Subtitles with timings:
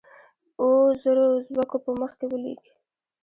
[0.61, 2.63] اوو زرو اوزبیکو په مخ کې ولیک.